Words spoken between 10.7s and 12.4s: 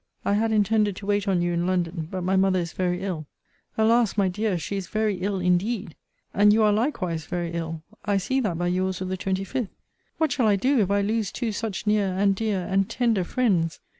if I lose two such near, and